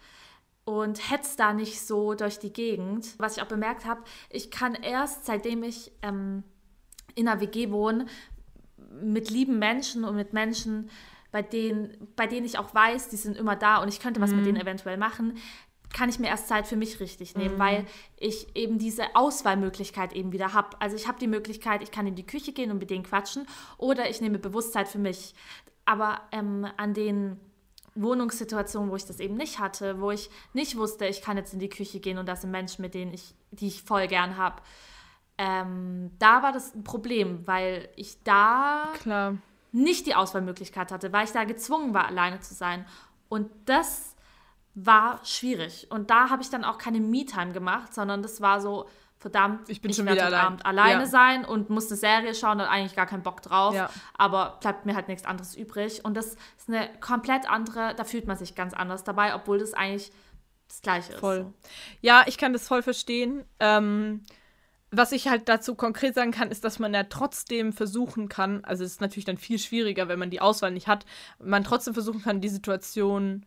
[0.65, 3.15] und hetzt da nicht so durch die Gegend.
[3.19, 6.45] Was ich auch bemerkt habe, ich kann erst seitdem ich ähm,
[7.15, 8.07] in einer WG wohne,
[9.03, 10.91] mit lieben Menschen und mit Menschen,
[11.31, 14.31] bei denen, bei denen ich auch weiß, die sind immer da und ich könnte was
[14.31, 14.37] mhm.
[14.37, 15.39] mit denen eventuell machen,
[15.93, 17.59] kann ich mir erst Zeit für mich richtig nehmen, mhm.
[17.59, 17.87] weil
[18.19, 20.81] ich eben diese Auswahlmöglichkeit eben wieder habe.
[20.81, 23.47] Also ich habe die Möglichkeit, ich kann in die Küche gehen und mit denen quatschen
[23.79, 25.35] oder ich nehme Bewusstsein für mich.
[25.87, 27.41] Aber ähm, an den
[28.03, 31.59] Wohnungssituationen, wo ich das eben nicht hatte, wo ich nicht wusste, ich kann jetzt in
[31.61, 34.63] die Küche gehen und das sind Menschen, mit denen ich, die ich voll gern habe.
[35.39, 39.37] ähm, da war das ein Problem, weil ich da Klar.
[39.71, 42.85] nicht die Auswahlmöglichkeit hatte, weil ich da gezwungen war, alleine zu sein.
[43.29, 44.17] Und das
[44.75, 45.87] war schwierig.
[45.91, 49.81] Und da habe ich dann auch keine Me-Time gemacht, sondern das war so, verdammt, Ich
[49.81, 50.47] bin schon werde wieder heute allein.
[50.47, 51.07] Abend alleine Ja.
[51.07, 53.75] sein und muss eine Serie schauen und eigentlich gar keinen Bock drauf.
[53.75, 53.91] Ja.
[54.17, 56.05] Aber bleibt mir halt nichts anderes übrig.
[56.05, 59.75] Und das ist eine komplett andere, da fühlt man sich ganz anders dabei, obwohl das
[59.75, 60.13] eigentlich
[60.69, 61.21] das Gleiche ist.
[61.21, 61.53] Voll.
[62.01, 63.45] Ja, ich kann das voll verstehen.
[63.59, 64.23] Ähm,
[64.91, 68.85] was ich halt dazu konkret sagen kann, ist, dass man ja trotzdem versuchen kann, also
[68.85, 71.05] es ist natürlich dann viel schwieriger, wenn man die Auswahl nicht hat,
[71.39, 73.45] man trotzdem versuchen kann, die Situation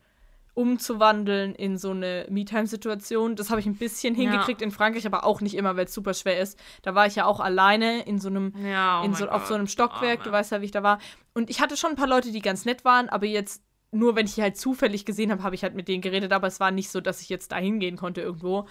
[0.54, 3.36] umzuwandeln in so eine Me-Time-Situation.
[3.36, 4.22] Das habe ich ein bisschen Ja.
[4.30, 6.58] hingekriegt in Frankreich, aber auch nicht immer, weil es super schwer ist.
[6.82, 9.54] Da war ich ja auch alleine in so einem Ja, oh in so, auf so
[9.54, 10.32] einem Stockwerk, Oh, du ja.
[10.34, 10.98] weißt ja, wie ich da war.
[11.34, 14.26] Und ich hatte schon ein paar Leute, die ganz nett waren, aber jetzt nur, wenn
[14.26, 16.70] ich die halt zufällig gesehen habe, habe ich halt mit denen geredet, aber es war
[16.70, 18.66] nicht so, dass ich jetzt da hingehen konnte irgendwo.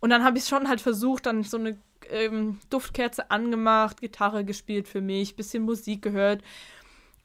[0.00, 1.76] Und dann habe ich schon halt versucht, dann so eine
[2.10, 6.42] ähm, Duftkerze angemacht, Gitarre gespielt für mich, bisschen Musik gehört.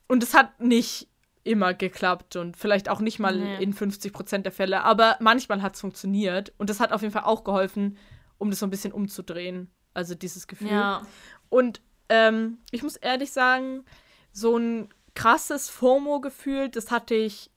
[0.08, 1.08] Und es hat nicht
[1.44, 3.62] immer geklappt und vielleicht auch nicht mal Nee.
[3.64, 7.14] in 50 Prozent der Fälle, aber manchmal hat es funktioniert und das hat auf jeden
[7.14, 7.98] Fall auch geholfen,
[8.38, 9.70] um das so ein bisschen umzudrehen.
[9.94, 10.72] Also dieses Gefühl.
[10.72, 11.06] Ja.
[11.50, 13.84] Und ähm, ich muss ehrlich sagen,
[14.32, 17.52] so ein krasses FOMO-Gefühl, das hatte ich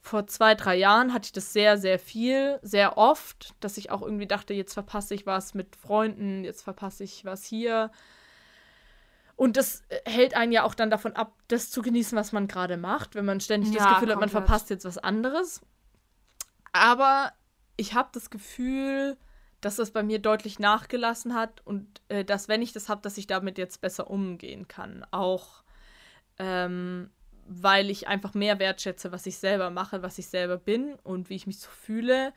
[0.00, 4.00] vor zwei, drei Jahren, hatte ich das sehr, sehr viel, sehr oft, dass ich auch
[4.00, 7.90] irgendwie dachte, jetzt verpasse ich was mit Freunden, jetzt verpasse ich was hier.
[9.38, 12.48] Und das äh, hält einen ja auch dann davon ab, das zu genießen, was man
[12.48, 15.60] gerade macht, wenn man ständig das Ja, Gefühl hat, man verpasst jetzt was anderes.
[16.72, 17.32] Aber
[17.76, 19.16] ich habe das Gefühl,
[19.60, 23.16] dass das bei mir deutlich nachgelassen hat und äh, dass, wenn ich das habe, dass
[23.16, 25.06] ich damit jetzt besser umgehen kann.
[25.12, 25.62] Auch
[26.40, 27.08] ähm,
[27.46, 31.36] weil ich einfach mehr wertschätze, was ich selber mache, was ich selber bin und wie
[31.36, 32.32] ich mich so fühle.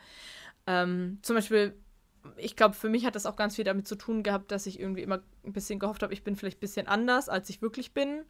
[0.68, 1.76] Ähm, zum Beispiel,
[2.38, 4.80] ich glaube, für mich hat das auch ganz viel damit zu tun gehabt, dass ich
[4.80, 7.94] irgendwie immer ein bisschen gehofft habe, ich bin vielleicht ein bisschen anders, als ich wirklich
[7.94, 8.26] bin.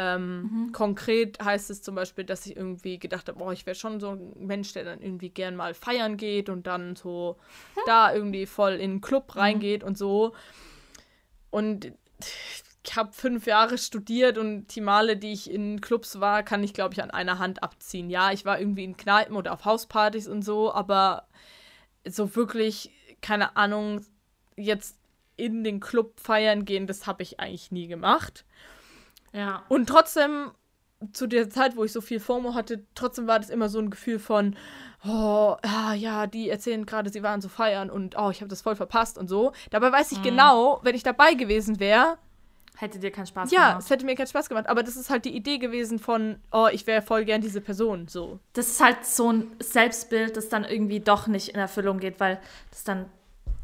[0.00, 3.98] Ähm, Konkret heißt es zum Beispiel, dass ich irgendwie gedacht habe, boah, ich wäre schon
[3.98, 7.36] so ein Mensch, der dann irgendwie gern mal feiern geht und dann so
[7.84, 10.34] da irgendwie voll in den Club reingeht und so.
[11.50, 11.92] Und
[12.84, 16.74] ich habe fünf Jahre studiert und die Male, die ich in Clubs war, kann ich,
[16.74, 18.08] glaube ich, an einer Hand abziehen.
[18.08, 21.26] Ja, ich war irgendwie in Kneipen oder auf Hauspartys und so, aber
[22.06, 24.04] so wirklich, keine Ahnung,
[24.56, 24.96] jetzt
[25.36, 28.44] in den Club feiern gehen, das habe ich eigentlich nie gemacht.
[29.32, 29.64] Ja.
[29.68, 30.50] Und trotzdem,
[31.12, 33.90] zu der Zeit, wo ich so viel FOMO hatte, trotzdem war das immer so ein
[33.90, 34.56] Gefühl von,
[35.06, 38.62] oh, ah, ja, die erzählen gerade, sie waren so feiern und oh, ich habe das
[38.62, 39.52] voll verpasst und so.
[39.70, 42.18] Dabei weiß ich genau, wenn ich dabei gewesen wäre,
[42.80, 43.82] Hätte dir keinen Spaß ja, gemacht.
[43.82, 44.68] es hätte mir keinen Spaß gemacht.
[44.68, 48.06] Aber das ist halt die Idee gewesen von, oh, ich wäre voll gern diese Person,
[48.06, 48.38] so.
[48.52, 52.40] Das ist halt so ein Selbstbild, das dann irgendwie doch nicht in Erfüllung geht, weil
[52.70, 53.06] das dann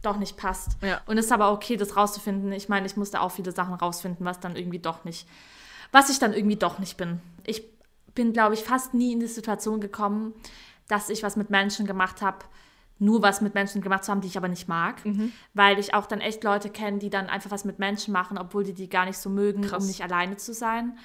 [0.02, 0.72] doch nicht passt.
[0.82, 1.00] Ja.
[1.06, 2.50] Und es ist aber okay, das rauszufinden.
[2.50, 5.28] Ich meine, ich musste auch viele Sachen rausfinden, was dann irgendwie doch nicht,
[5.92, 7.20] was ich dann irgendwie doch nicht bin.
[7.46, 7.62] Ich
[8.16, 10.34] bin, glaube ich, fast nie in die Situation gekommen,
[10.88, 12.38] dass ich was mit Menschen gemacht habe,
[12.98, 15.02] nur was mit Menschen gemacht zu haben, die ich aber nicht mag.
[15.52, 18.64] Weil ich auch dann echt Leute kenne, die dann einfach was mit Menschen machen, obwohl
[18.64, 19.82] die die gar nicht so mögen, Krass.
[19.82, 20.96] um nicht alleine zu sein.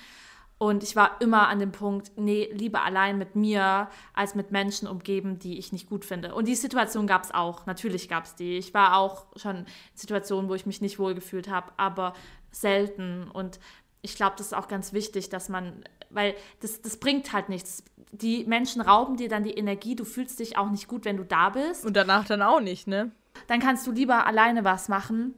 [0.60, 4.90] Und ich war immer an dem Punkt, nee, lieber allein mit mir, als mit Menschen
[4.90, 6.36] umgeben, die ich nicht gut finde.
[6.36, 7.66] Und die Situation gab es auch.
[7.66, 8.58] Natürlich gab es die.
[8.58, 12.14] Ich war auch schon in Situationen, wo ich mich nicht wohl gefühlt habe, aber
[12.52, 13.32] selten.
[13.32, 13.62] Und
[14.02, 17.84] ich glaube, das ist auch ganz wichtig, dass man, weil das, das bringt halt nichts.
[18.12, 21.24] Die Menschen rauben dir dann die Energie, du fühlst dich auch nicht gut, wenn du
[21.24, 21.86] da bist.
[21.86, 23.12] Und danach dann auch nicht, ne?
[23.48, 25.34] Dann kannst du lieber alleine was machen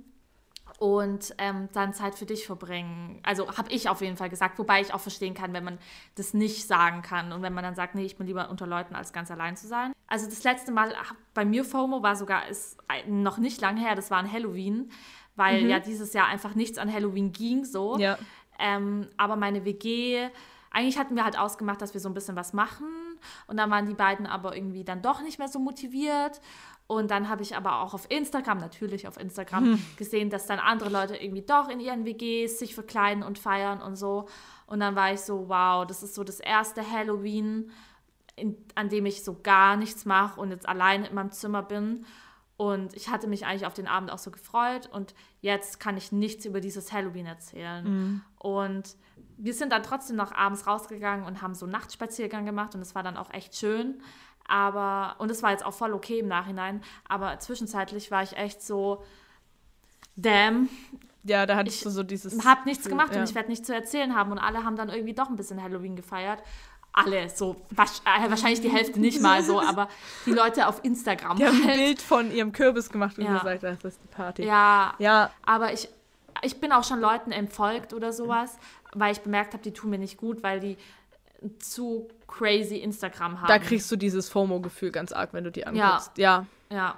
[0.81, 3.19] und ähm, dann Zeit für dich verbringen.
[3.21, 5.77] Also habe ich auf jeden Fall gesagt, wobei ich auch verstehen kann, wenn man
[6.15, 8.95] das nicht sagen kann und wenn man dann sagt, nee, ich bin lieber unter Leuten,
[8.95, 9.93] als ganz allein zu sein.
[10.07, 10.95] Also das letzte Mal
[11.35, 14.91] bei mir FOMO war sogar, ist noch nicht lange her, das war ein Halloween,
[15.35, 17.97] weil ja dieses Jahr einfach nichts an Halloween ging so.
[17.99, 18.17] Ja.
[18.61, 20.29] Ähm, aber meine WG,
[20.71, 22.87] eigentlich hatten wir halt ausgemacht, dass wir so ein bisschen was machen.
[23.47, 26.39] Und dann waren die beiden aber irgendwie dann doch nicht mehr so motiviert.
[26.87, 30.89] Und dann habe ich aber auch auf Instagram, natürlich auf Instagram, gesehen, dass dann andere
[30.89, 34.27] Leute irgendwie doch in ihren WGs sich verkleiden und feiern und so.
[34.67, 37.71] Und dann war ich so, wow, das ist so das erste Halloween,
[38.35, 42.05] in, an dem ich so gar nichts mache und jetzt allein in meinem Zimmer bin.
[42.61, 44.87] Und ich hatte mich eigentlich auf den Abend auch so gefreut.
[44.93, 48.21] Und jetzt kann ich nichts über dieses Halloween erzählen.
[48.37, 48.95] Und
[49.37, 52.75] wir sind dann trotzdem noch abends rausgegangen und haben so einen Nachtspaziergang gemacht.
[52.75, 54.03] Und es war dann auch echt schön.
[54.47, 56.83] Aber, und es war jetzt auch voll okay im Nachhinein.
[57.09, 59.03] Aber zwischenzeitlich war ich echt so,
[60.15, 60.69] damn,
[61.23, 62.45] Ja, da hattest Ich du so dieses.
[62.45, 63.21] hab nichts gemacht ja.
[63.21, 64.31] und ich werde nichts zu erzählen haben.
[64.31, 66.43] Und alle haben dann irgendwie doch ein bisschen Halloween gefeiert.
[66.93, 69.87] Alle so, äh, wahrscheinlich die Hälfte nicht mal so, aber
[70.25, 71.37] die Leute auf Instagram.
[71.37, 71.77] Die haben ein halt.
[71.77, 73.37] Bild von ihrem Kürbis gemacht und ja.
[73.37, 74.43] gesagt, das ist die Party.
[74.43, 75.31] Ja, ja.
[75.45, 75.89] aber ich,
[76.41, 78.57] ich bin auch schon Leuten entfolgt oder sowas,
[78.93, 80.77] weil ich bemerkt habe, die tun mir nicht gut, weil die
[81.59, 83.47] zu crazy Instagram haben.
[83.47, 86.17] Da kriegst du dieses FOMO-Gefühl ganz arg, wenn du die anguckst.
[86.17, 86.45] Ja.
[86.69, 86.75] Ja.
[86.75, 86.95] ja.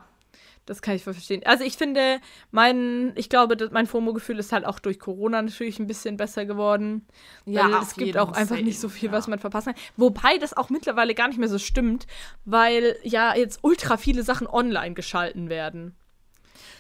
[0.66, 1.42] Das kann ich verstehen.
[1.46, 2.20] Also ich finde,
[2.52, 7.06] mein, ich glaube, mein FOMO-Gefühl ist halt auch durch Corona natürlich ein bisschen besser geworden.
[7.46, 9.12] Ja, es gibt auch einfach nicht so viel, ja.
[9.12, 9.84] was man verpassen kann.
[9.98, 12.08] Wobei das auch mittlerweile gar nicht mehr so stimmt,
[12.46, 15.96] weil ja jetzt ultra viele Sachen online geschalten werden.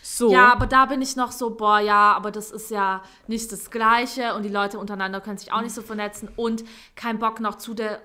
[0.02, 0.32] So.
[0.32, 3.72] Ja, aber da bin ich noch so, boah, ja, aber das ist ja nicht das
[3.72, 6.65] Gleiche und die Leute untereinander können sich auch nicht so vernetzen und
[6.96, 8.02] kein Bock noch zu der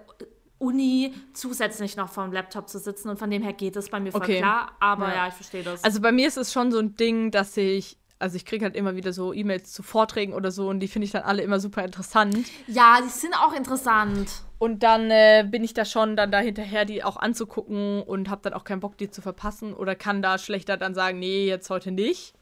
[0.59, 4.12] Uni zusätzlich noch vom Laptop zu sitzen und von dem her geht es bei mir
[4.12, 4.38] voll okay.
[4.38, 5.14] klar, aber ja.
[5.14, 5.85] ja, ich verstehe das.
[5.85, 8.75] Also bei mir ist es schon so ein Ding, dass ich also ich kriege halt
[8.75, 11.61] immer wieder so E-Mails zu Vorträgen oder so und die finde ich dann alle immer
[11.61, 12.49] super interessant.
[12.66, 14.29] Ja, die sind auch interessant.
[14.59, 18.42] Und dann äh, bin ich da schon dann da hinterher, die auch anzugucken und habe
[18.42, 21.71] dann auch keinen Bock, die zu verpassen oder kann da schlechter dann sagen, nee, jetzt
[21.71, 22.35] heute nicht.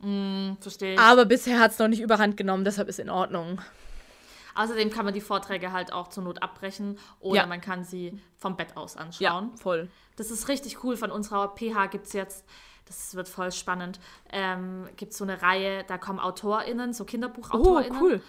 [0.00, 0.98] Mm, verstehe ich.
[0.98, 3.60] Aber bisher hat es noch nicht überhand genommen, deshalb ist in Ordnung.
[4.54, 7.46] Außerdem kann man die Vorträge halt auch zur Not abbrechen oder ja.
[7.46, 9.50] man kann sie vom Bett aus anschauen.
[9.50, 9.88] Ja, voll.
[10.16, 10.96] Das ist richtig cool.
[10.96, 12.44] Von unserer PH gibt es jetzt,
[12.86, 17.98] das wird voll spannend, ähm, gibt es so eine Reihe, da kommen AutorInnen, so KinderbuchautorInnen.
[18.00, 18.22] Oh, cool.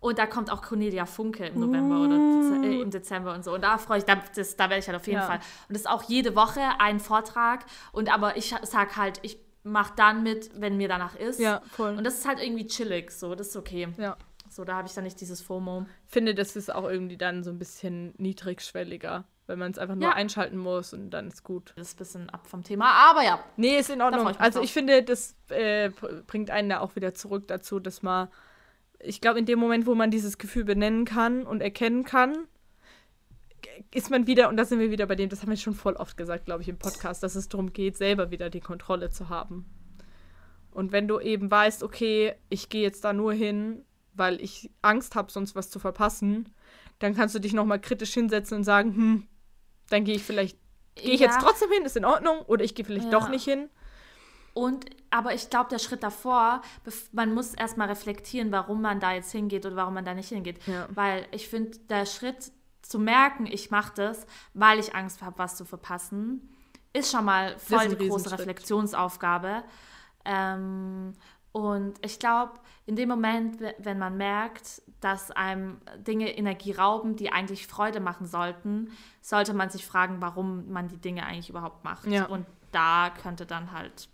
[0.00, 2.04] Und da kommt auch Cornelia Funke im November uh.
[2.04, 3.54] oder Dez äh, im Dezember und so.
[3.54, 5.26] Und da freue ich, da, das, da werde ich halt auf jeden ja.
[5.26, 5.36] Fall.
[5.68, 7.66] Und das ist auch jede Woche ein Vortrag.
[7.92, 11.38] Und aber ich sage halt, ich mache dann mit, wenn mir danach ist.
[11.38, 11.96] Ja, voll.
[11.96, 13.88] Und das ist halt irgendwie chillig, so, das ist okay.
[13.98, 14.16] Ja.
[14.50, 15.86] So, da habe ich dann nicht dieses FOMO.
[16.06, 20.08] Finde, das ist auch irgendwie dann so ein bisschen niedrigschwelliger, wenn man es einfach nur
[20.08, 20.14] ja.
[20.14, 21.72] einschalten muss und dann ist gut.
[21.76, 23.38] Das ist ein bisschen ab vom Thema, aber ja.
[23.56, 24.28] Nee, ist in Ordnung.
[24.28, 25.90] Ich also ich finde, das äh,
[26.26, 28.28] bringt einen da auch wieder zurück dazu, dass man,
[28.98, 32.48] ich glaube, in dem Moment, wo man dieses Gefühl benennen kann und erkennen kann,
[33.94, 35.94] ist man wieder, und da sind wir wieder bei dem, das haben wir schon voll
[35.94, 39.28] oft gesagt, glaube ich, im Podcast, dass es darum geht, selber wieder die Kontrolle zu
[39.28, 39.64] haben.
[40.72, 43.84] Und wenn du eben weißt, okay, ich gehe jetzt da nur hin,
[44.14, 46.52] weil ich Angst habe, sonst was zu verpassen,
[46.98, 49.26] dann kannst du dich nochmal kritisch hinsetzen und sagen, hm,
[49.88, 50.56] dann gehe ich vielleicht,
[50.94, 51.28] gehe ich ja.
[51.28, 53.10] jetzt trotzdem hin, ist in Ordnung, oder ich gehe vielleicht ja.
[53.10, 53.68] doch nicht hin.
[54.52, 56.62] Und, aber ich glaube, der Schritt davor,
[57.12, 60.58] man muss erstmal reflektieren, warum man da jetzt hingeht oder warum man da nicht hingeht.
[60.66, 60.88] Ja.
[60.90, 65.56] Weil ich finde, der Schritt zu merken, ich mache das, weil ich Angst habe, was
[65.56, 66.50] zu verpassen,
[66.92, 69.62] ist schon mal voll die große Reflexionsaufgabe.
[70.24, 71.14] Ähm,
[71.52, 72.52] und ich glaube,
[72.86, 78.26] in dem Moment, wenn man merkt, dass einem Dinge Energie rauben, die eigentlich Freude machen
[78.26, 82.06] sollten, sollte man sich fragen, warum man die Dinge eigentlich überhaupt macht.
[82.06, 82.26] Ja.
[82.26, 84.08] Und da könnte dann halt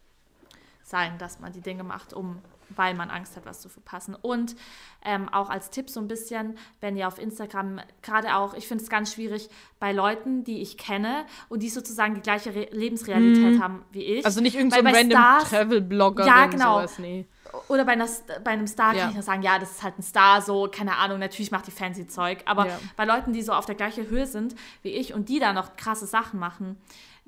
[0.83, 2.41] sein, dass man die Dinge macht, um
[2.75, 4.15] weil man Angst hat, was zu verpassen.
[4.15, 4.57] Und
[5.05, 8.83] ähm, auch als Tipp so ein bisschen, wenn ihr auf Instagram, gerade auch, ich finde
[8.85, 9.49] es ganz schwierig
[9.79, 13.63] bei Leuten, die ich kenne und die sozusagen die gleiche Re Lebensrealität mm.
[13.63, 14.25] haben wie ich.
[14.25, 16.79] Also nicht irgendein so random Travel-Blogger ja, genau.
[16.79, 17.27] sowas, nee.
[17.69, 18.09] Oder bei, einer,
[18.45, 19.03] bei einem Star ja.
[19.03, 21.67] kann ich noch sagen, ja, das ist halt ein Star, so, keine Ahnung, natürlich macht
[21.67, 22.39] die fancy Zeug.
[22.45, 22.79] Aber ja.
[22.97, 25.77] bei Leuten, die so auf der gleichen Höhe sind wie ich und die da noch
[25.77, 26.77] krasse Sachen machen,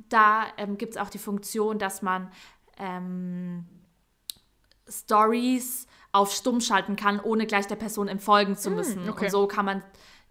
[0.08, 2.30] da ähm, gibt es auch die Funktion, dass man
[2.78, 3.64] ähm,
[4.90, 9.06] Stories auf stumm schalten kann, ohne gleich der Person entfolgen zu hm, müssen.
[9.06, 9.26] Mm, okay.
[9.26, 9.82] Und so kann man,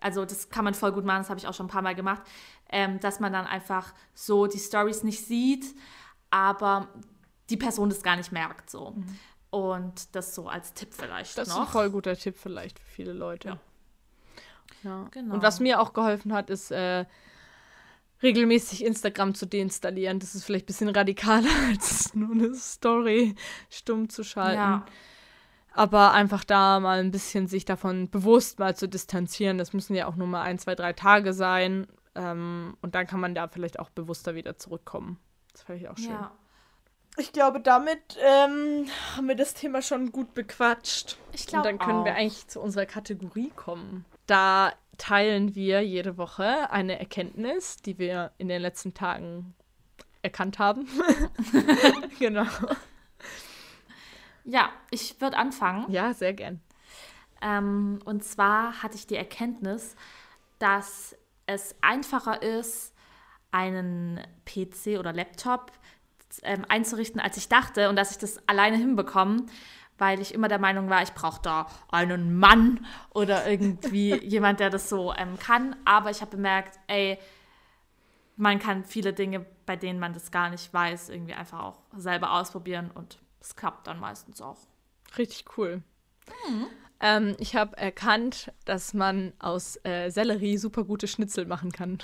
[0.01, 1.95] also das kann man voll gut machen, das habe ich auch schon ein paar Mal
[1.95, 2.23] gemacht,
[2.69, 5.65] ähm, dass man dann einfach so die Stories nicht sieht,
[6.29, 6.87] aber
[7.49, 8.69] die Person das gar nicht merkt.
[8.69, 8.91] So.
[8.91, 9.19] Mm.
[9.49, 11.55] Und das so als Tipp vielleicht das noch.
[11.55, 13.47] Das ist ein voll guter Tipp vielleicht für viele Leute.
[13.47, 13.59] Ja.
[14.83, 15.07] ja.
[15.11, 15.35] Genau.
[15.35, 17.05] Und was mir auch geholfen hat, ist äh,
[18.23, 20.19] regelmäßig Instagram zu deinstallieren.
[20.19, 23.35] Das ist vielleicht ein bisschen radikaler, als nur eine Story
[23.69, 24.57] stumm zu schalten.
[24.57, 24.85] Ja.
[25.73, 29.59] Aber einfach da mal ein bisschen sich davon bewusst mal zu distanzieren.
[29.59, 31.85] Das müssen ja auch nur mal ein, zwei, drei Tage sein.
[32.15, 35.19] Ähm, und dann kann man da vielleicht auch bewusster wieder zurückkommen.
[35.51, 36.09] Das fand ich auch schön.
[36.09, 36.31] Ja.
[37.19, 41.17] Ich glaube, damit ähm, haben wir das Thema schon gut bequatscht.
[41.31, 41.69] Ich glaube.
[41.69, 42.05] Und dann können auch.
[42.05, 44.05] wir eigentlich zu unserer Kategorie kommen.
[44.27, 49.55] Da teilen wir jede Woche eine Erkenntnis, die wir in den letzten Tagen
[50.21, 50.87] erkannt haben.
[52.19, 52.45] genau.
[54.43, 55.91] Ja, ich würde anfangen.
[55.91, 56.61] Ja, sehr gern.
[57.41, 59.95] Ähm, und zwar hatte ich die Erkenntnis,
[60.59, 62.93] dass es einfacher ist,
[63.51, 65.71] einen PC oder Laptop
[66.43, 69.45] ähm, einzurichten, als ich dachte und dass ich das alleine hinbekomme,
[69.97, 74.69] weil ich immer der Meinung war, ich brauche da einen Mann oder irgendwie jemand, der
[74.69, 75.75] das so ähm, kann.
[75.85, 77.17] Aber ich habe bemerkt, ey,
[78.35, 82.33] man kann viele Dinge, bei denen man das gar nicht weiß, irgendwie einfach auch selber
[82.33, 84.57] ausprobieren und es klappt dann meistens auch.
[85.17, 85.81] Richtig cool.
[86.47, 86.67] Mhm.
[86.99, 91.99] Ähm, ich habe erkannt, dass man aus äh, Sellerie super gute Schnitzel machen kann.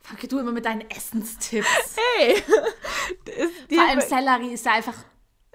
[0.00, 1.96] Fuck, du immer mit deinen Essenstipps.
[1.96, 2.36] Hey!
[3.68, 4.94] Vor allem Sellerie ist ja einfach.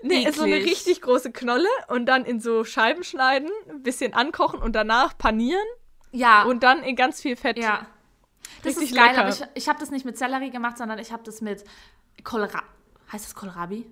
[0.01, 0.71] Nee, ist so eine eklig.
[0.71, 5.65] richtig große Knolle und dann in so Scheiben schneiden, ein bisschen ankochen und danach panieren
[6.11, 6.43] Ja.
[6.43, 7.57] und dann in ganz viel Fett.
[7.57, 7.85] ja.
[8.63, 9.21] Das Richtig ist geil, lecker.
[9.21, 11.63] aber ich, ich habe das nicht mit Sellerie gemacht, sondern ich habe das mit
[12.23, 12.65] Kohlrabi.
[13.11, 13.85] Heißt das Kohlrabi?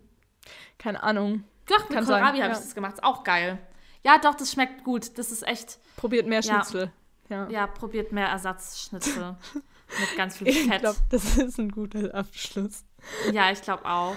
[0.80, 1.44] Keine Ahnung.
[1.68, 2.52] Doch, mit Kann Kohlrabi habe ja.
[2.52, 2.94] ich das gemacht.
[2.96, 3.60] Ist auch geil.
[4.04, 5.18] Ja, doch, das schmeckt gut.
[5.18, 5.80] Das ist echt.
[5.96, 6.56] Probiert mehr Ja.
[6.64, 6.92] Schnitzel.
[7.30, 7.48] Ja.
[7.50, 10.82] Ja, probiert mehr Ersatzschnitzel mit ganz viel Ich Fett.
[10.82, 12.84] glaube, das ist ein guter Abschluss.
[13.32, 14.16] Ja, ich glaube auch.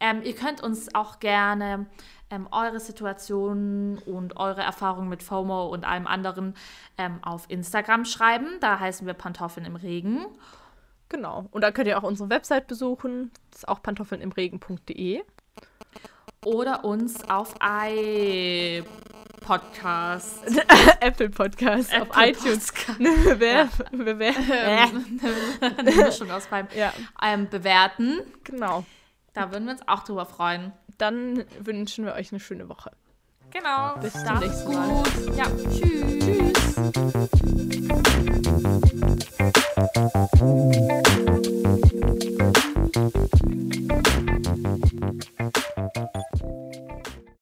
[0.00, 1.86] Ähm, ihr könnt uns auch gerne
[2.30, 6.54] ähm, eure Situation und eure Erfahrungen mit FOMO und allem anderen
[6.98, 8.58] ähm, auf Instagram schreiben.
[8.60, 10.26] Da heißen wir Pantoffeln im Regen.
[11.08, 11.46] Genau.
[11.52, 13.30] Und da könnt ihr auch unsere Website besuchen.
[13.50, 15.22] Das ist auch pantoffelnimregen.de.
[16.44, 18.84] Oder uns auf iPodcast.
[21.00, 22.72] Apple Podcast auf Apple iTunes.
[22.72, 22.98] Podcast.
[22.98, 25.20] Bewer bewer Ähm,
[25.60, 28.20] eine Mischung aus beim ja, ähm, bewerten.
[28.44, 28.84] genau.
[29.36, 30.72] Da würden wir uns auch drüber freuen.
[30.96, 32.90] Dann wünschen wir euch eine schöne Woche.
[33.50, 33.94] Genau.
[34.00, 34.88] Bis zum Dann nächsten Mal.
[34.88, 35.36] Gut.
[35.36, 36.24] Ja, tschüss.
[41.84, 41.92] tschüss.